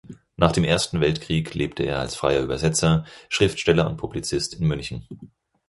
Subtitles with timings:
[0.35, 5.07] Nach dem Ersten Weltkrieg lebte er als freier Übersetzer, Schriftsteller und Publizist in München.